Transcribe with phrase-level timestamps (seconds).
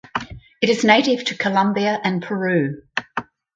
[0.63, 2.81] It is native to Colombia and Peru.